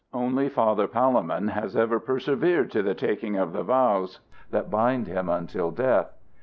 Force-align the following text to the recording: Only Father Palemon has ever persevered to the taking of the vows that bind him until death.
Only 0.13 0.49
Father 0.49 0.87
Palemon 0.87 1.49
has 1.49 1.77
ever 1.77 1.99
persevered 1.99 2.71
to 2.71 2.81
the 2.81 2.95
taking 2.95 3.35
of 3.35 3.53
the 3.53 3.61
vows 3.61 4.19
that 4.49 4.71
bind 4.71 5.05
him 5.05 5.29
until 5.29 5.69
death. 5.69 6.07